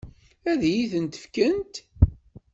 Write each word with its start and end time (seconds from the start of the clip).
Ad 0.51 0.61
iyi-t-fkent? 0.69 1.73